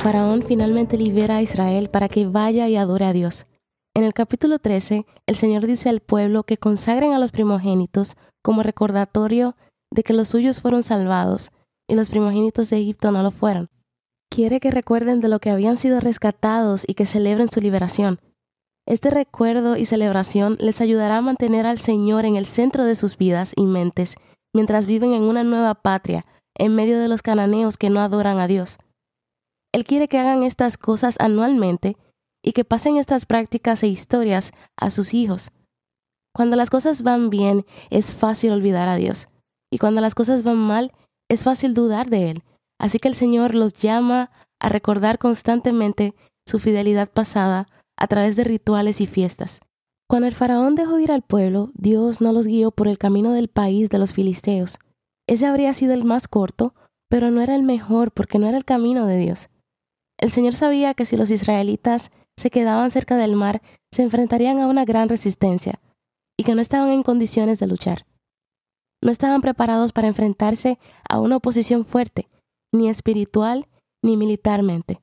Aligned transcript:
Faraón 0.00 0.40
finalmente 0.40 0.96
libera 0.96 1.36
a 1.36 1.42
Israel 1.42 1.90
para 1.90 2.08
que 2.08 2.26
vaya 2.26 2.66
y 2.68 2.76
adore 2.76 3.04
a 3.04 3.12
Dios. 3.12 3.44
En 3.94 4.02
el 4.02 4.14
capítulo 4.14 4.58
13, 4.58 5.04
el 5.26 5.36
Señor 5.36 5.66
dice 5.66 5.90
al 5.90 6.00
pueblo 6.00 6.42
que 6.42 6.56
consagren 6.56 7.12
a 7.12 7.18
los 7.18 7.32
primogénitos 7.32 8.16
como 8.42 8.62
recordatorio 8.62 9.56
de 9.90 10.02
que 10.02 10.14
los 10.14 10.28
suyos 10.30 10.62
fueron 10.62 10.82
salvados 10.82 11.50
y 11.86 11.96
los 11.96 12.08
primogénitos 12.08 12.70
de 12.70 12.78
Egipto 12.78 13.10
no 13.10 13.22
lo 13.22 13.30
fueron. 13.30 13.68
Quiere 14.30 14.58
que 14.58 14.70
recuerden 14.70 15.20
de 15.20 15.28
lo 15.28 15.38
que 15.38 15.50
habían 15.50 15.76
sido 15.76 16.00
rescatados 16.00 16.84
y 16.86 16.94
que 16.94 17.04
celebren 17.04 17.50
su 17.50 17.60
liberación. 17.60 18.20
Este 18.86 19.10
recuerdo 19.10 19.76
y 19.76 19.84
celebración 19.84 20.56
les 20.60 20.80
ayudará 20.80 21.18
a 21.18 21.22
mantener 21.22 21.66
al 21.66 21.78
Señor 21.78 22.24
en 22.24 22.36
el 22.36 22.46
centro 22.46 22.84
de 22.84 22.94
sus 22.94 23.18
vidas 23.18 23.52
y 23.54 23.66
mentes 23.66 24.14
mientras 24.54 24.86
viven 24.86 25.12
en 25.12 25.24
una 25.24 25.44
nueva 25.44 25.74
patria 25.74 26.24
en 26.56 26.74
medio 26.74 26.98
de 26.98 27.08
los 27.08 27.20
cananeos 27.20 27.76
que 27.76 27.90
no 27.90 28.00
adoran 28.00 28.38
a 28.38 28.46
Dios. 28.46 28.78
Él 29.72 29.84
quiere 29.84 30.08
que 30.08 30.18
hagan 30.18 30.42
estas 30.42 30.78
cosas 30.78 31.16
anualmente 31.18 31.96
y 32.42 32.52
que 32.52 32.64
pasen 32.64 32.96
estas 32.96 33.26
prácticas 33.26 33.82
e 33.82 33.88
historias 33.88 34.52
a 34.76 34.90
sus 34.90 35.14
hijos. 35.14 35.50
Cuando 36.34 36.56
las 36.56 36.70
cosas 36.70 37.02
van 37.02 37.30
bien, 37.30 37.64
es 37.90 38.14
fácil 38.14 38.52
olvidar 38.52 38.88
a 38.88 38.96
Dios. 38.96 39.28
Y 39.72 39.78
cuando 39.78 40.00
las 40.00 40.14
cosas 40.14 40.42
van 40.42 40.56
mal, 40.56 40.92
es 41.28 41.44
fácil 41.44 41.74
dudar 41.74 42.08
de 42.08 42.30
Él. 42.30 42.42
Así 42.78 42.98
que 42.98 43.08
el 43.08 43.14
Señor 43.14 43.54
los 43.54 43.74
llama 43.74 44.30
a 44.60 44.68
recordar 44.68 45.18
constantemente 45.18 46.14
su 46.46 46.58
fidelidad 46.58 47.10
pasada 47.10 47.66
a 47.96 48.06
través 48.06 48.36
de 48.36 48.44
rituales 48.44 49.00
y 49.00 49.06
fiestas. 49.06 49.60
Cuando 50.08 50.26
el 50.26 50.34
faraón 50.34 50.74
dejó 50.74 50.98
ir 50.98 51.12
al 51.12 51.22
pueblo, 51.22 51.70
Dios 51.74 52.20
no 52.20 52.32
los 52.32 52.46
guió 52.46 52.70
por 52.70 52.88
el 52.88 52.98
camino 52.98 53.32
del 53.32 53.48
país 53.48 53.90
de 53.90 53.98
los 53.98 54.12
filisteos, 54.12 54.78
ese 55.30 55.46
habría 55.46 55.72
sido 55.74 55.94
el 55.94 56.02
más 56.02 56.26
corto, 56.26 56.74
pero 57.08 57.30
no 57.30 57.40
era 57.40 57.54
el 57.54 57.62
mejor 57.62 58.10
porque 58.10 58.40
no 58.40 58.48
era 58.48 58.56
el 58.56 58.64
camino 58.64 59.06
de 59.06 59.16
Dios. 59.16 59.48
El 60.20 60.30
Señor 60.30 60.54
sabía 60.54 60.94
que 60.94 61.04
si 61.04 61.16
los 61.16 61.30
israelitas 61.30 62.12
se 62.36 62.50
quedaban 62.50 62.90
cerca 62.90 63.16
del 63.16 63.34
mar, 63.34 63.62
se 63.90 64.02
enfrentarían 64.02 64.60
a 64.60 64.68
una 64.68 64.84
gran 64.84 65.08
resistencia 65.08 65.80
y 66.38 66.44
que 66.44 66.54
no 66.54 66.60
estaban 66.60 66.90
en 66.90 67.02
condiciones 67.02 67.58
de 67.58 67.66
luchar. 67.66 68.06
No 69.02 69.10
estaban 69.10 69.40
preparados 69.40 69.92
para 69.92 70.08
enfrentarse 70.08 70.78
a 71.08 71.18
una 71.18 71.36
oposición 71.36 71.84
fuerte, 71.84 72.28
ni 72.72 72.88
espiritual 72.88 73.66
ni 74.04 74.16
militarmente. 74.16 75.00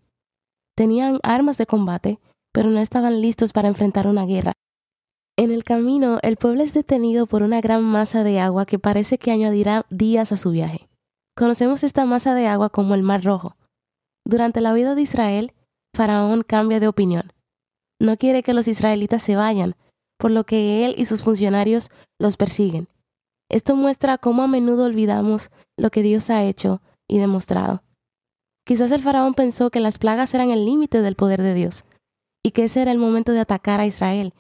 Tenían 0.76 1.20
armas 1.24 1.58
de 1.58 1.66
combate, 1.66 2.20
pero 2.54 2.70
no 2.70 2.80
estaban 2.80 3.22
listos 3.22 3.52
para 3.52 3.68
enfrentar 3.68 4.08
una 4.08 4.26
guerra 4.26 4.54
en 5.40 5.52
el 5.52 5.64
camino, 5.64 6.18
el 6.24 6.36
pueblo 6.36 6.64
es 6.64 6.74
detenido 6.74 7.28
por 7.28 7.44
una 7.44 7.62
gran 7.62 7.84
masa 7.84 8.24
de 8.24 8.40
agua 8.40 8.66
que 8.66 8.80
parece 8.80 9.20
que 9.20 9.30
añadirá 9.30 9.86
días 9.92 10.32
a 10.32 10.36
su 10.36 10.50
viaje. 10.50 10.90
Conocemos 11.36 11.84
esta 11.84 12.06
masa 12.06 12.34
de 12.34 12.48
agua 12.48 12.72
como 12.72 12.96
el 12.96 13.04
Mar 13.04 13.24
Rojo. 13.24 13.56
Durante 14.28 14.62
la 14.62 14.74
vida 14.74 14.96
de 14.96 15.02
Israel, 15.02 15.54
Faraón 15.96 16.44
cambia 16.44 16.80
de 16.80 16.88
opinión. 16.88 17.32
No 18.00 18.18
quiere 18.18 18.44
que 18.44 18.54
los 18.54 18.68
israelitas 18.68 19.24
se 19.24 19.36
vayan, 19.36 19.76
por 20.18 20.32
lo 20.32 20.44
que 20.44 20.86
él 20.86 20.96
y 20.98 21.06
sus 21.06 21.24
funcionarios 21.24 21.90
los 22.20 22.38
persiguen. 22.38 22.88
Esto 23.50 23.76
muestra 23.76 24.18
cómo 24.18 24.44
a 24.44 24.48
menudo 24.48 24.86
olvidamos 24.86 25.50
lo 25.78 25.90
que 25.90 26.02
Dios 26.02 26.30
ha 26.30 26.44
hecho 26.44 26.82
y 27.08 27.18
demostrado. 27.18 27.84
Quizás 28.66 28.92
el 28.92 29.02
faraón 29.02 29.34
pensó 29.34 29.70
que 29.70 29.80
las 29.80 29.98
plagas 29.98 30.34
eran 30.34 30.50
el 30.50 30.66
límite 30.66 31.02
del 31.02 31.16
poder 31.16 31.42
de 31.42 31.54
Dios, 31.54 31.86
y 32.44 32.52
que 32.52 32.66
ese 32.66 32.82
era 32.82 32.92
el 32.92 32.98
momento 32.98 33.32
de 33.32 33.40
atacar 33.40 33.80
a 33.80 33.86
Israel 33.86 34.34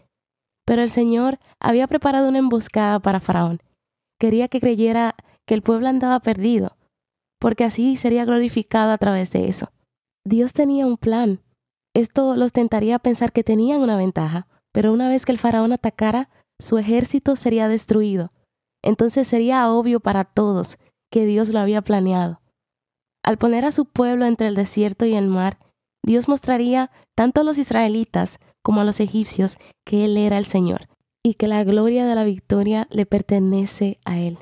pero 0.67 0.81
el 0.81 0.89
Señor 0.89 1.39
había 1.61 1.87
preparado 1.87 2.27
una 2.27 2.39
emboscada 2.39 2.99
para 2.99 3.21
Faraón. 3.21 3.61
Quería 4.19 4.49
que 4.49 4.59
creyera 4.59 5.15
que 5.45 5.53
el 5.53 5.61
pueblo 5.61 5.87
andaba 5.87 6.19
perdido, 6.19 6.75
porque 7.39 7.63
así 7.63 7.95
sería 7.95 8.25
glorificado 8.25 8.91
a 8.91 8.97
través 8.97 9.31
de 9.31 9.47
eso. 9.47 9.71
Dios 10.27 10.51
tenía 10.51 10.85
un 10.85 10.97
plan. 10.97 11.41
Esto 11.95 12.35
los 12.35 12.51
tentaría 12.51 12.97
a 12.97 12.99
pensar 12.99 13.31
que 13.31 13.45
tenían 13.45 13.81
una 13.81 13.95
ventaja, 13.95 14.47
pero 14.73 14.91
una 14.91 15.07
vez 15.07 15.25
que 15.25 15.31
el 15.31 15.37
faraón 15.37 15.71
atacara, 15.71 16.29
su 16.59 16.77
ejército 16.77 17.37
sería 17.37 17.69
destruido. 17.69 18.29
Entonces 18.83 19.25
sería 19.25 19.71
obvio 19.71 20.01
para 20.01 20.25
todos 20.25 20.77
que 21.09 21.25
Dios 21.25 21.49
lo 21.49 21.59
había 21.59 21.81
planeado. 21.81 22.41
Al 23.23 23.37
poner 23.37 23.63
a 23.63 23.71
su 23.71 23.85
pueblo 23.85 24.25
entre 24.25 24.47
el 24.47 24.55
desierto 24.55 25.05
y 25.05 25.15
el 25.15 25.27
mar, 25.27 25.59
Dios 26.05 26.27
mostraría 26.27 26.91
tanto 27.15 27.41
a 27.41 27.43
los 27.45 27.57
israelitas 27.57 28.39
como 28.61 28.81
a 28.81 28.83
los 28.83 28.99
egipcios 28.99 29.57
que 29.85 30.03
Él 30.03 30.17
era 30.17 30.37
el 30.37 30.45
Señor 30.45 30.89
y 31.23 31.35
que 31.35 31.47
la 31.47 31.63
gloria 31.63 32.05
de 32.05 32.15
la 32.15 32.25
victoria 32.25 32.87
le 32.91 33.05
pertenece 33.05 33.99
a 34.03 34.19
Él. 34.19 34.39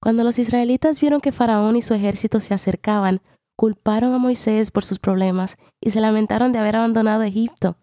Cuando 0.00 0.24
los 0.24 0.38
israelitas 0.38 1.00
vieron 1.00 1.22
que 1.22 1.32
Faraón 1.32 1.76
y 1.76 1.82
su 1.82 1.94
ejército 1.94 2.40
se 2.40 2.52
acercaban, 2.52 3.22
culparon 3.56 4.14
a 4.14 4.18
Moisés 4.18 4.70
por 4.70 4.84
sus 4.84 4.98
problemas 4.98 5.56
y 5.80 5.90
se 5.90 6.00
lamentaron 6.00 6.52
de 6.52 6.58
haber 6.58 6.76
abandonado 6.76 7.22
Egipto. 7.22 7.76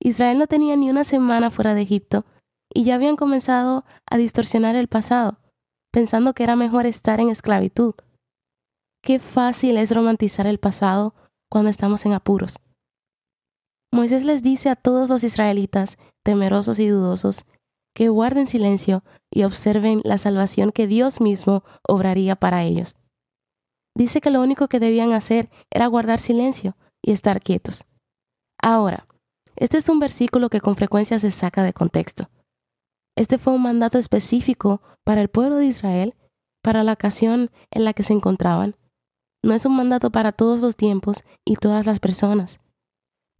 Israel 0.00 0.38
no 0.38 0.46
tenía 0.46 0.76
ni 0.76 0.90
una 0.90 1.04
semana 1.04 1.50
fuera 1.50 1.74
de 1.74 1.82
Egipto 1.82 2.24
y 2.72 2.84
ya 2.84 2.94
habían 2.94 3.16
comenzado 3.16 3.84
a 4.06 4.16
distorsionar 4.16 4.76
el 4.76 4.88
pasado, 4.88 5.38
pensando 5.92 6.34
que 6.34 6.44
era 6.44 6.56
mejor 6.56 6.86
estar 6.86 7.20
en 7.20 7.28
esclavitud. 7.28 7.94
Qué 9.02 9.18
fácil 9.18 9.76
es 9.76 9.94
romantizar 9.94 10.46
el 10.46 10.58
pasado 10.58 11.14
cuando 11.50 11.70
estamos 11.70 12.06
en 12.06 12.12
apuros. 12.12 12.56
Moisés 13.92 14.24
les 14.24 14.42
dice 14.42 14.68
a 14.68 14.76
todos 14.76 15.08
los 15.08 15.24
israelitas, 15.24 15.98
temerosos 16.22 16.78
y 16.78 16.86
dudosos, 16.86 17.44
que 17.92 18.08
guarden 18.08 18.46
silencio 18.46 19.02
y 19.30 19.42
observen 19.42 20.00
la 20.04 20.16
salvación 20.16 20.70
que 20.70 20.86
Dios 20.86 21.20
mismo 21.20 21.64
obraría 21.86 22.36
para 22.36 22.62
ellos. 22.62 22.94
Dice 23.96 24.20
que 24.20 24.30
lo 24.30 24.40
único 24.40 24.68
que 24.68 24.80
debían 24.80 25.12
hacer 25.12 25.50
era 25.70 25.86
guardar 25.86 26.18
silencio 26.18 26.76
y 27.02 27.12
estar 27.12 27.40
quietos. 27.40 27.84
Ahora, 28.62 29.06
este 29.56 29.78
es 29.78 29.88
un 29.88 29.98
versículo 29.98 30.48
que 30.48 30.60
con 30.60 30.76
frecuencia 30.76 31.18
se 31.18 31.30
saca 31.30 31.62
de 31.62 31.72
contexto. 31.72 32.30
Este 33.16 33.38
fue 33.38 33.52
un 33.52 33.62
mandato 33.62 33.98
específico 33.98 34.82
para 35.04 35.20
el 35.20 35.28
pueblo 35.28 35.56
de 35.56 35.66
Israel, 35.66 36.14
para 36.62 36.84
la 36.84 36.92
ocasión 36.92 37.50
en 37.70 37.84
la 37.84 37.92
que 37.92 38.02
se 38.02 38.12
encontraban. 38.12 38.76
No 39.42 39.54
es 39.54 39.64
un 39.66 39.74
mandato 39.74 40.10
para 40.10 40.32
todos 40.32 40.60
los 40.60 40.76
tiempos 40.76 41.24
y 41.44 41.56
todas 41.56 41.86
las 41.86 42.00
personas 42.00 42.60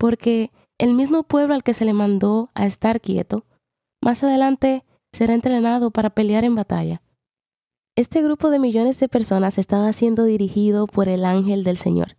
porque 0.00 0.50
el 0.78 0.94
mismo 0.94 1.22
pueblo 1.24 1.54
al 1.54 1.62
que 1.62 1.74
se 1.74 1.84
le 1.84 1.92
mandó 1.92 2.50
a 2.54 2.64
estar 2.64 3.02
quieto, 3.02 3.44
más 4.02 4.24
adelante 4.24 4.86
será 5.12 5.34
entrenado 5.34 5.90
para 5.90 6.08
pelear 6.08 6.42
en 6.42 6.54
batalla. 6.54 7.02
Este 8.00 8.22
grupo 8.22 8.48
de 8.48 8.58
millones 8.58 8.98
de 8.98 9.10
personas 9.10 9.58
estaba 9.58 9.92
siendo 9.92 10.24
dirigido 10.24 10.86
por 10.86 11.10
el 11.10 11.22
ángel 11.22 11.64
del 11.64 11.76
Señor. 11.76 12.16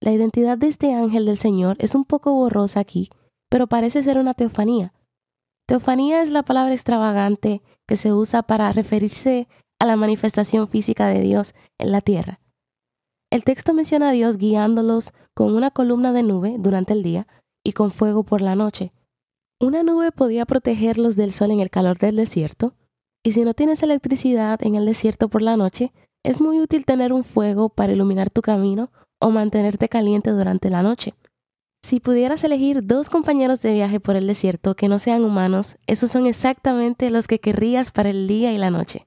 La 0.00 0.12
identidad 0.12 0.56
de 0.56 0.68
este 0.68 0.94
ángel 0.94 1.26
del 1.26 1.36
Señor 1.36 1.76
es 1.80 1.96
un 1.96 2.04
poco 2.04 2.32
borrosa 2.34 2.78
aquí, 2.78 3.10
pero 3.50 3.66
parece 3.66 4.04
ser 4.04 4.16
una 4.18 4.34
teofanía. 4.34 4.94
Teofanía 5.66 6.22
es 6.22 6.30
la 6.30 6.44
palabra 6.44 6.72
extravagante 6.72 7.62
que 7.84 7.96
se 7.96 8.12
usa 8.12 8.44
para 8.44 8.70
referirse 8.70 9.48
a 9.80 9.86
la 9.86 9.96
manifestación 9.96 10.68
física 10.68 11.08
de 11.08 11.18
Dios 11.18 11.52
en 11.78 11.90
la 11.90 12.00
tierra. 12.00 12.38
El 13.32 13.42
texto 13.42 13.74
menciona 13.74 14.10
a 14.10 14.12
Dios 14.12 14.36
guiándolos 14.36 15.10
con 15.34 15.52
una 15.52 15.72
columna 15.72 16.12
de 16.12 16.22
nube 16.22 16.54
durante 16.60 16.92
el 16.92 17.02
día 17.02 17.26
y 17.64 17.72
con 17.72 17.90
fuego 17.90 18.22
por 18.22 18.40
la 18.40 18.54
noche. 18.54 18.92
Una 19.60 19.82
nube 19.82 20.12
podía 20.12 20.46
protegerlos 20.46 21.16
del 21.16 21.32
sol 21.32 21.50
en 21.50 21.58
el 21.58 21.70
calor 21.70 21.98
del 21.98 22.14
desierto, 22.14 22.76
y 23.24 23.32
si 23.32 23.42
no 23.42 23.54
tienes 23.54 23.82
electricidad 23.82 24.62
en 24.62 24.74
el 24.74 24.84
desierto 24.84 25.28
por 25.28 25.42
la 25.42 25.56
noche, 25.56 25.92
es 26.22 26.40
muy 26.40 26.60
útil 26.60 26.84
tener 26.84 27.12
un 27.12 27.24
fuego 27.24 27.70
para 27.70 27.92
iluminar 27.92 28.30
tu 28.30 28.42
camino 28.42 28.92
o 29.20 29.30
mantenerte 29.30 29.88
caliente 29.88 30.30
durante 30.30 30.68
la 30.70 30.82
noche. 30.82 31.14
Si 31.82 32.00
pudieras 32.00 32.44
elegir 32.44 32.86
dos 32.86 33.10
compañeros 33.10 33.60
de 33.60 33.72
viaje 33.72 33.98
por 33.98 34.16
el 34.16 34.26
desierto 34.26 34.74
que 34.74 34.88
no 34.88 34.98
sean 34.98 35.24
humanos, 35.24 35.76
esos 35.86 36.10
son 36.10 36.26
exactamente 36.26 37.10
los 37.10 37.26
que 37.26 37.40
querrías 37.40 37.90
para 37.90 38.10
el 38.10 38.26
día 38.26 38.52
y 38.52 38.58
la 38.58 38.70
noche. 38.70 39.06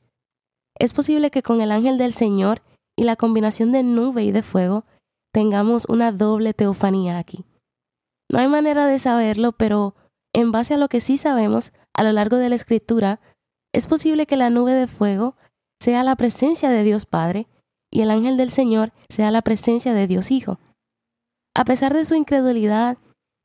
Es 0.78 0.94
posible 0.94 1.32
que 1.32 1.42
con 1.42 1.62
el 1.62 1.72
ángel 1.72 1.98
del 1.98 2.14
Señor 2.14 2.62
y 2.96 3.04
la 3.04 3.16
combinación 3.16 3.72
de 3.72 3.84
nube 3.84 4.24
y 4.24 4.32
de 4.32 4.44
fuego, 4.44 4.86
tengamos 5.32 5.86
una 5.86 6.12
doble 6.12 6.54
teofanía 6.54 7.20
aquí. 7.20 7.46
No 8.32 8.40
hay 8.40 8.48
manera 8.48 8.88
de 8.88 8.98
saberlo, 8.98 9.52
pero 9.52 9.96
en 10.34 10.52
base 10.52 10.74
a 10.74 10.78
lo 10.78 10.88
que 10.88 11.02
sí 11.02 11.18
sabemos 11.18 11.72
a 11.94 12.04
lo 12.04 12.12
largo 12.12 12.38
de 12.38 12.50
la 12.50 12.56
escritura, 12.56 13.20
es 13.78 13.86
posible 13.86 14.26
que 14.26 14.38
la 14.38 14.50
nube 14.50 14.74
de 14.74 14.88
fuego 14.88 15.36
sea 15.80 16.04
la 16.04 16.16
presencia 16.16 16.70
de 16.72 16.82
Dios 16.82 17.06
Padre 17.06 17.48
y 17.92 18.02
el 18.02 18.10
ángel 18.10 18.36
del 18.36 18.50
Señor 18.50 18.92
sea 19.08 19.30
la 19.30 19.44
presencia 19.44 19.94
de 19.94 20.08
Dios 20.08 20.32
Hijo. 20.32 20.60
A 21.56 21.64
pesar 21.64 21.94
de 21.94 22.04
su 22.04 22.16
incredulidad, 22.16 22.98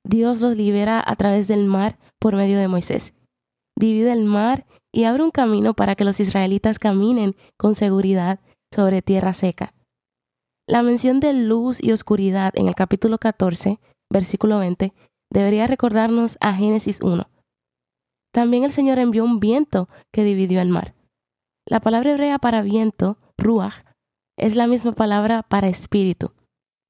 Dios 0.08 0.40
los 0.40 0.56
libera 0.56 1.02
a 1.06 1.16
través 1.16 1.48
del 1.48 1.66
mar 1.66 1.98
por 2.18 2.34
medio 2.34 2.58
de 2.58 2.66
Moisés. 2.66 3.12
Divide 3.78 4.12
el 4.12 4.24
mar 4.24 4.66
y 4.90 5.04
abre 5.04 5.22
un 5.22 5.32
camino 5.32 5.74
para 5.74 5.96
que 5.96 6.04
los 6.04 6.18
israelitas 6.18 6.78
caminen 6.78 7.36
con 7.58 7.74
seguridad 7.74 8.40
sobre 8.74 9.02
tierra 9.02 9.34
seca. 9.34 9.74
La 10.66 10.82
mención 10.82 11.20
de 11.20 11.34
luz 11.34 11.76
y 11.78 11.92
oscuridad 11.92 12.54
en 12.56 12.68
el 12.68 12.74
capítulo 12.74 13.18
14, 13.18 13.80
versículo 14.10 14.60
20, 14.60 14.94
debería 15.30 15.66
recordarnos 15.66 16.38
a 16.40 16.54
Génesis 16.54 17.02
1. 17.02 17.28
También 18.32 18.64
el 18.64 18.72
Señor 18.72 18.98
envió 18.98 19.24
un 19.24 19.40
viento 19.40 19.88
que 20.10 20.24
dividió 20.24 20.60
el 20.60 20.70
mar. 20.70 20.94
La 21.66 21.80
palabra 21.80 22.12
hebrea 22.12 22.38
para 22.38 22.62
viento, 22.62 23.18
ruach, 23.36 23.84
es 24.38 24.56
la 24.56 24.66
misma 24.66 24.92
palabra 24.92 25.42
para 25.42 25.68
espíritu. 25.68 26.32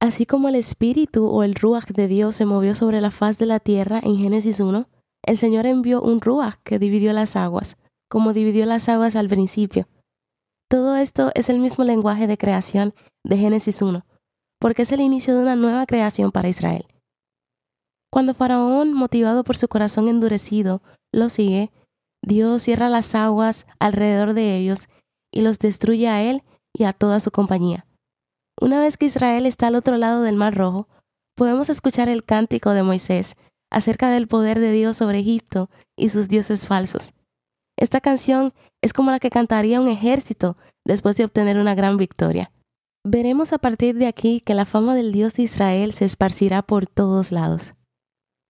Así 0.00 0.24
como 0.24 0.48
el 0.48 0.54
espíritu 0.54 1.28
o 1.28 1.42
el 1.42 1.54
ruach 1.54 1.90
de 1.90 2.08
Dios 2.08 2.36
se 2.36 2.46
movió 2.46 2.74
sobre 2.74 3.00
la 3.00 3.10
faz 3.10 3.38
de 3.38 3.46
la 3.46 3.60
tierra 3.60 4.00
en 4.02 4.16
Génesis 4.16 4.60
1, 4.60 4.88
el 5.24 5.36
Señor 5.36 5.66
envió 5.66 6.00
un 6.02 6.20
ruach 6.20 6.56
que 6.64 6.78
dividió 6.78 7.12
las 7.12 7.36
aguas, 7.36 7.76
como 8.08 8.32
dividió 8.32 8.66
las 8.66 8.88
aguas 8.88 9.16
al 9.16 9.28
principio. 9.28 9.88
Todo 10.68 10.96
esto 10.96 11.30
es 11.34 11.50
el 11.50 11.58
mismo 11.58 11.84
lenguaje 11.84 12.26
de 12.26 12.38
creación 12.38 12.94
de 13.24 13.36
Génesis 13.36 13.82
1, 13.82 14.04
porque 14.58 14.82
es 14.82 14.92
el 14.92 15.00
inicio 15.00 15.36
de 15.36 15.42
una 15.42 15.56
nueva 15.56 15.86
creación 15.86 16.32
para 16.32 16.48
Israel. 16.48 16.86
Cuando 18.10 18.34
Faraón, 18.34 18.92
motivado 18.92 19.44
por 19.44 19.56
su 19.56 19.68
corazón 19.68 20.08
endurecido, 20.08 20.82
lo 21.12 21.28
sigue, 21.28 21.70
Dios 22.24 22.62
cierra 22.62 22.88
las 22.88 23.14
aguas 23.14 23.66
alrededor 23.78 24.34
de 24.34 24.56
ellos 24.56 24.88
y 25.32 25.42
los 25.42 25.58
destruye 25.58 26.08
a 26.08 26.22
él 26.22 26.42
y 26.72 26.84
a 26.84 26.92
toda 26.92 27.20
su 27.20 27.30
compañía. 27.30 27.86
Una 28.60 28.80
vez 28.80 28.96
que 28.96 29.06
Israel 29.06 29.46
está 29.46 29.66
al 29.66 29.76
otro 29.76 29.98
lado 29.98 30.22
del 30.22 30.36
Mar 30.36 30.54
Rojo, 30.54 30.88
podemos 31.36 31.68
escuchar 31.68 32.08
el 32.08 32.24
cántico 32.24 32.70
de 32.70 32.82
Moisés 32.82 33.36
acerca 33.70 34.10
del 34.10 34.28
poder 34.28 34.60
de 34.60 34.70
Dios 34.70 34.98
sobre 34.98 35.20
Egipto 35.20 35.70
y 35.96 36.10
sus 36.10 36.28
dioses 36.28 36.66
falsos. 36.66 37.12
Esta 37.78 38.00
canción 38.00 38.52
es 38.82 38.92
como 38.92 39.10
la 39.10 39.18
que 39.18 39.30
cantaría 39.30 39.80
un 39.80 39.88
ejército 39.88 40.56
después 40.84 41.16
de 41.16 41.24
obtener 41.24 41.58
una 41.58 41.74
gran 41.74 41.96
victoria. 41.96 42.52
Veremos 43.04 43.52
a 43.52 43.58
partir 43.58 43.96
de 43.96 44.06
aquí 44.06 44.40
que 44.40 44.54
la 44.54 44.66
fama 44.66 44.94
del 44.94 45.10
Dios 45.10 45.34
de 45.34 45.42
Israel 45.42 45.92
se 45.92 46.04
esparcirá 46.04 46.62
por 46.62 46.86
todos 46.86 47.32
lados. 47.32 47.74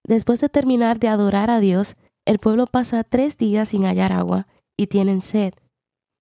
Después 0.07 0.41
de 0.41 0.49
terminar 0.49 0.99
de 0.99 1.09
adorar 1.09 1.51
a 1.51 1.61
Dios, 1.61 1.97
el 2.27 2.39
pueblo 2.39 2.67
pasa 2.67 3.05
tres 3.05 3.37
días 3.37 3.71
sin 3.71 3.85
hallar 3.85 4.13
agua 4.13 4.47
y 4.77 4.87
tienen 4.87 5.23
sed. 5.23 5.55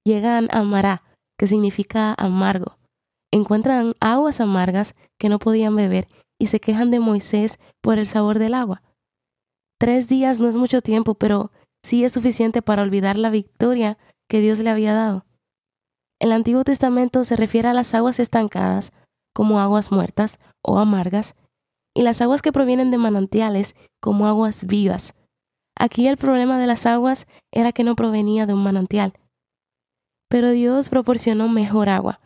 Llegan 0.06 0.48
a 0.52 0.64
Mará, 0.64 1.04
que 1.38 1.48
significa 1.48 2.14
amargo, 2.18 2.78
encuentran 3.32 3.94
aguas 4.00 4.42
amargas 4.42 4.96
que 5.20 5.30
no 5.30 5.40
podían 5.40 5.76
beber 5.76 6.08
y 6.40 6.48
se 6.48 6.60
quejan 6.60 6.92
de 6.92 7.00
Moisés 7.00 7.60
por 7.82 8.00
el 8.00 8.08
sabor 8.08 8.40
del 8.40 8.54
agua. 8.54 8.82
Tres 9.80 10.08
días 10.08 10.40
no 10.40 10.48
es 10.48 10.58
mucho 10.58 10.82
tiempo, 10.82 11.16
pero 11.16 11.52
sí 11.84 12.04
es 12.04 12.12
suficiente 12.12 12.62
para 12.62 12.82
olvidar 12.82 13.18
la 13.18 13.30
victoria 13.30 13.98
que 14.28 14.40
Dios 14.40 14.60
le 14.60 14.70
había 14.70 14.94
dado. 14.94 15.26
El 16.20 16.32
Antiguo 16.32 16.64
Testamento 16.64 17.24
se 17.24 17.36
refiere 17.36 17.68
a 17.68 17.74
las 17.74 17.94
aguas 17.96 18.20
estancadas 18.20 18.92
como 19.34 19.60
aguas 19.60 19.92
muertas 19.92 20.40
o 20.64 20.78
amargas, 20.78 21.36
y 21.96 22.04
las 22.04 22.22
aguas 22.22 22.42
que 22.42 22.52
provienen 22.52 22.92
de 22.92 22.98
manantiales 22.98 23.76
como 24.00 24.28
aguas 24.28 24.66
vivas. 24.66 25.14
Aquí 25.82 26.08
el 26.08 26.16
problema 26.16 26.60
de 26.60 26.68
las 26.68 26.86
aguas 26.86 27.26
era 27.52 27.72
que 27.72 27.84
no 27.84 27.96
provenía 27.96 28.46
de 28.46 28.54
un 28.54 28.62
manantial. 28.62 29.14
Pero 30.30 30.52
Dios 30.52 30.90
proporcionó 30.90 31.50
mejor 31.50 31.90
agua, 31.90 32.22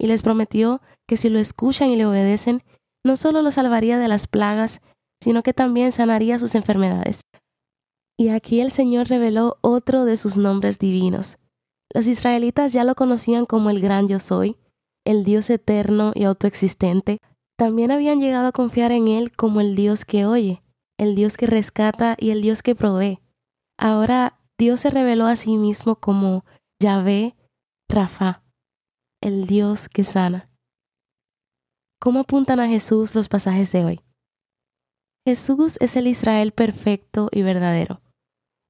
y 0.00 0.06
les 0.06 0.22
prometió 0.22 0.80
que 1.08 1.16
si 1.16 1.28
lo 1.28 1.40
escuchan 1.40 1.88
y 1.90 1.96
le 1.96 2.06
obedecen, 2.06 2.62
no 3.04 3.16
solo 3.16 3.42
los 3.42 3.54
salvaría 3.54 3.98
de 3.98 4.06
las 4.06 4.28
plagas, 4.28 4.80
sino 5.20 5.42
que 5.42 5.52
también 5.52 5.90
sanaría 5.90 6.38
sus 6.38 6.54
enfermedades. 6.54 7.22
Y 8.16 8.28
aquí 8.28 8.60
el 8.60 8.70
Señor 8.70 9.08
reveló 9.08 9.58
otro 9.60 10.04
de 10.04 10.16
sus 10.16 10.36
nombres 10.36 10.78
divinos. 10.78 11.36
Los 11.92 12.06
israelitas 12.06 12.72
ya 12.72 12.84
lo 12.84 12.94
conocían 12.94 13.44
como 13.44 13.70
el 13.70 13.80
gran 13.80 14.06
yo 14.06 14.20
soy, 14.20 14.56
el 15.04 15.24
Dios 15.24 15.50
eterno 15.50 16.12
y 16.14 16.26
autoexistente. 16.26 17.18
También 17.58 17.90
habían 17.90 18.20
llegado 18.20 18.46
a 18.46 18.52
confiar 18.52 18.92
en 18.92 19.08
Él 19.08 19.32
como 19.32 19.60
el 19.60 19.74
Dios 19.74 20.04
que 20.04 20.26
oye, 20.26 20.62
el 21.00 21.14
Dios 21.14 21.38
que 21.38 21.46
rescata 21.46 22.14
y 22.18 22.30
el 22.30 22.42
Dios 22.42 22.62
que 22.62 22.74
provee. 22.74 23.20
Ahora 23.78 24.38
Dios 24.58 24.80
se 24.80 24.90
reveló 24.90 25.26
a 25.26 25.34
sí 25.34 25.56
mismo 25.56 25.96
como 25.96 26.44
Yahvé 26.78 27.34
Rafa, 27.88 28.42
el 29.22 29.46
Dios 29.46 29.88
que 29.88 30.04
sana. 30.04 30.50
¿Cómo 31.98 32.20
apuntan 32.20 32.60
a 32.60 32.68
Jesús 32.68 33.14
los 33.14 33.30
pasajes 33.30 33.72
de 33.72 33.84
hoy? 33.86 34.00
Jesús 35.26 35.78
es 35.80 35.96
el 35.96 36.06
Israel 36.06 36.52
perfecto 36.52 37.30
y 37.32 37.40
verdadero. 37.40 38.02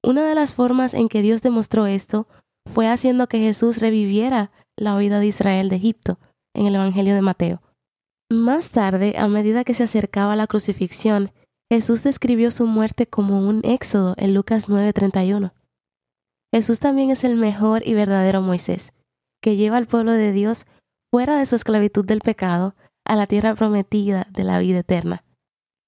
Una 0.05 0.25
de 0.29 0.37
las 0.37 0.55
formas 0.55 0.95
en 0.95 1.09
que 1.09 1.23
Dios 1.23 1.43
demostró 1.43 1.87
esto 1.87 2.29
fue 2.65 2.89
haciendo 2.89 3.27
que 3.27 3.41
Jesús 3.41 3.81
reviviera 3.81 4.53
la 4.77 4.95
huida 4.95 5.19
de 5.19 5.27
Israel 5.27 5.69
de 5.69 5.77
Egipto 5.77 6.21
en 6.55 6.67
el 6.67 6.77
Evangelio 6.77 7.17
de 7.17 7.23
Mateo. 7.23 7.61
Más 8.31 8.71
tarde, 8.71 9.17
a 9.19 9.27
medida 9.27 9.65
que 9.65 9.75
se 9.75 9.83
acercaba 9.83 10.37
la 10.37 10.47
crucifixión, 10.47 11.33
Jesús 11.73 12.03
describió 12.03 12.51
su 12.51 12.67
muerte 12.67 13.07
como 13.07 13.47
un 13.47 13.61
éxodo 13.65 14.15
en 14.17 14.35
Lucas 14.35 14.69
9:31. 14.69 15.53
Jesús 16.53 16.81
también 16.81 17.11
es 17.11 17.23
el 17.23 17.37
mejor 17.37 17.87
y 17.87 17.95
verdadero 17.95 18.43
Moisés 18.43 18.93
que 19.41 19.57
lleva 19.57 19.77
al 19.77 19.87
pueblo 19.87 20.13
de 20.13 20.33
Dios 20.33 20.67
fuera 21.13 21.39
de 21.39 21.47
su 21.47 21.57
esclavitud 21.57 22.05
del 22.05 22.21
pecado 22.21 22.75
a 23.05 23.17
la 23.17 23.27
tierra 23.27 23.55
prometida 23.55 24.27
de 24.31 24.45
la 24.45 24.59
vida 24.59 24.81
eterna. 24.81 25.25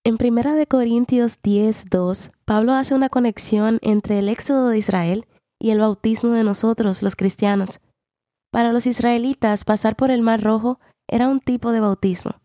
En 0.05 0.17
1 0.17 0.55
de 0.55 0.67
Corintios 0.67 1.43
10:2, 1.43 2.31
Pablo 2.44 2.73
hace 2.73 2.94
una 2.94 3.08
conexión 3.08 3.78
entre 3.82 4.19
el 4.19 4.28
éxodo 4.28 4.69
de 4.69 4.78
Israel 4.78 5.26
y 5.61 5.70
el 5.70 5.78
bautismo 5.78 6.31
de 6.31 6.44
nosotros, 6.44 7.02
los 7.02 7.14
cristianos. 7.14 7.81
Para 8.50 8.73
los 8.73 8.87
israelitas, 8.87 9.64
pasar 9.64 9.96
por 9.96 10.11
el 10.11 10.23
Mar 10.23 10.43
Rojo 10.43 10.81
era 11.08 11.28
un 11.28 11.40
tipo 11.40 11.73
de 11.73 11.81
bautismo. 11.81 12.40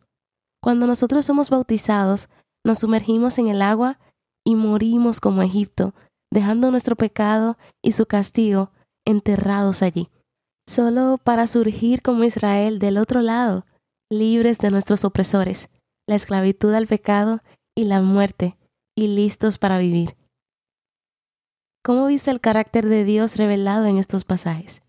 Cuando 0.62 0.86
nosotros 0.88 1.26
somos 1.26 1.50
bautizados, 1.50 2.30
nos 2.68 2.80
sumergimos 2.80 3.40
en 3.40 3.48
el 3.48 3.64
agua 3.64 3.98
y 4.46 4.56
morimos 4.56 5.20
como 5.20 5.42
Egipto, 5.42 5.96
dejando 6.32 6.70
nuestro 6.70 6.96
pecado 6.96 7.58
y 7.84 7.94
su 7.94 8.06
castigo 8.06 8.72
enterrados 9.06 9.82
allí 9.82 10.12
solo 10.68 11.18
para 11.24 11.48
surgir 11.48 12.02
como 12.02 12.24
Israel 12.26 12.78
del 12.78 12.98
otro 12.98 13.22
lado, 13.22 13.66
libres 14.12 14.60
de 14.60 14.70
nuestros 14.70 15.06
opresores, 15.06 15.70
la 16.08 16.16
esclavitud 16.16 16.74
al 16.74 16.88
pecado 16.88 17.42
y 17.76 17.86
la 17.86 18.02
muerte, 18.02 18.58
y 18.96 19.08
listos 19.08 19.58
para 19.58 19.78
vivir. 19.78 20.16
¿Cómo 21.84 22.08
viste 22.08 22.32
el 22.32 22.42
carácter 22.42 22.88
de 22.88 23.06
Dios 23.06 23.38
revelado 23.38 23.86
en 23.86 23.98
estos 23.98 24.26
pasajes? 24.26 24.82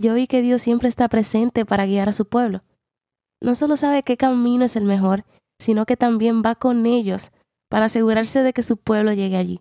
Yo 0.00 0.14
vi 0.14 0.26
que 0.26 0.42
Dios 0.42 0.60
siempre 0.60 0.88
está 0.88 1.08
presente 1.08 1.64
para 1.64 1.86
guiar 1.86 2.08
a 2.08 2.12
su 2.12 2.26
pueblo. 2.26 2.64
No 3.40 3.54
solo 3.54 3.76
sabe 3.76 4.02
qué 4.02 4.16
camino 4.16 4.64
es 4.64 4.74
el 4.74 4.84
mejor, 4.84 5.24
sino 5.58 5.86
que 5.86 5.96
también 5.96 6.42
va 6.44 6.54
con 6.54 6.86
ellos 6.86 7.30
para 7.70 7.86
asegurarse 7.86 8.42
de 8.42 8.52
que 8.52 8.62
su 8.62 8.76
pueblo 8.76 9.12
llegue 9.12 9.36
allí. 9.36 9.60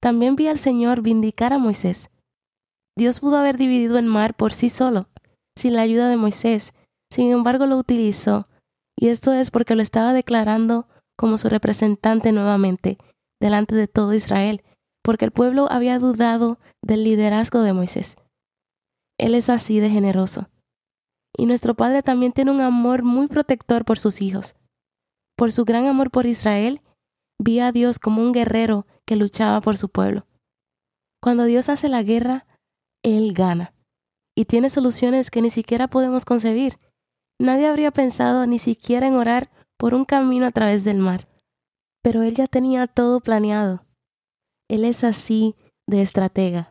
También 0.00 0.36
vi 0.36 0.48
al 0.48 0.58
Señor 0.58 1.02
vindicar 1.02 1.52
a 1.52 1.58
Moisés, 1.58 2.10
Dios 2.96 3.20
pudo 3.20 3.38
haber 3.38 3.56
dividido 3.56 3.98
el 3.98 4.06
mar 4.06 4.34
por 4.34 4.52
sí 4.52 4.68
solo, 4.68 5.08
sin 5.56 5.74
la 5.74 5.82
ayuda 5.82 6.08
de 6.08 6.16
Moisés, 6.16 6.74
sin 7.10 7.30
embargo 7.30 7.66
lo 7.66 7.76
utilizó, 7.76 8.48
y 8.96 9.08
esto 9.08 9.32
es 9.32 9.50
porque 9.50 9.74
lo 9.74 9.82
estaba 9.82 10.12
declarando 10.12 10.88
como 11.16 11.38
su 11.38 11.48
representante 11.48 12.32
nuevamente, 12.32 12.98
delante 13.40 13.74
de 13.74 13.88
todo 13.88 14.12
Israel, 14.12 14.62
porque 15.02 15.24
el 15.24 15.30
pueblo 15.30 15.68
había 15.70 15.98
dudado 15.98 16.58
del 16.82 17.04
liderazgo 17.04 17.62
de 17.62 17.72
Moisés. 17.72 18.16
Él 19.18 19.34
es 19.34 19.48
así 19.48 19.80
de 19.80 19.90
generoso. 19.90 20.48
Y 21.36 21.46
nuestro 21.46 21.74
Padre 21.74 22.02
también 22.02 22.32
tiene 22.32 22.50
un 22.50 22.60
amor 22.60 23.04
muy 23.04 23.26
protector 23.26 23.84
por 23.84 23.98
sus 23.98 24.20
hijos. 24.20 24.54
Por 25.36 25.52
su 25.52 25.64
gran 25.64 25.86
amor 25.86 26.10
por 26.10 26.26
Israel, 26.26 26.82
vi 27.38 27.60
a 27.60 27.72
Dios 27.72 27.98
como 27.98 28.22
un 28.22 28.32
guerrero 28.32 28.86
que 29.04 29.16
luchaba 29.16 29.60
por 29.60 29.76
su 29.76 29.88
pueblo. 29.88 30.26
Cuando 31.20 31.44
Dios 31.44 31.68
hace 31.68 31.88
la 31.88 32.02
guerra, 32.02 32.46
él 33.02 33.32
gana. 33.32 33.74
Y 34.36 34.44
tiene 34.46 34.70
soluciones 34.70 35.30
que 35.30 35.42
ni 35.42 35.50
siquiera 35.50 35.88
podemos 35.88 36.24
concebir. 36.24 36.78
Nadie 37.38 37.66
habría 37.66 37.90
pensado 37.90 38.46
ni 38.46 38.58
siquiera 38.58 39.06
en 39.06 39.14
orar 39.14 39.50
por 39.76 39.94
un 39.94 40.04
camino 40.04 40.46
a 40.46 40.52
través 40.52 40.84
del 40.84 40.98
mar. 40.98 41.28
Pero 42.02 42.22
Él 42.22 42.34
ya 42.34 42.46
tenía 42.46 42.86
todo 42.86 43.20
planeado. 43.20 43.84
Él 44.68 44.84
es 44.84 45.04
así 45.04 45.56
de 45.86 46.02
estratega. 46.02 46.70